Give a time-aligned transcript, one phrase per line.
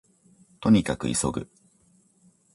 [0.61, 1.47] 兎に角急ぐ